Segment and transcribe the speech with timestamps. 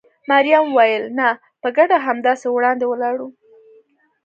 [0.29, 1.27] مريم وویل: نه،
[1.61, 3.27] په ګډه همداسې وړاندې ولاړو.